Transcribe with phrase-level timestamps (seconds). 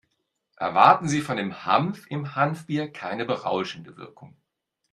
[0.57, 4.35] Erwarten Sie von dem Hanf im Hanfbier keine berauschende Wirkung.